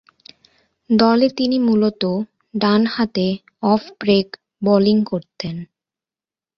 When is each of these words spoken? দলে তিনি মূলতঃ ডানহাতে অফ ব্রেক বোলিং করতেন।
দলে 0.89 1.27
তিনি 1.37 1.57
মূলতঃ 1.59 2.13
ডানহাতে 2.53 3.27
অফ 3.63 3.81
ব্রেক 3.99 4.27
বোলিং 4.63 4.97
করতেন। 5.03 5.55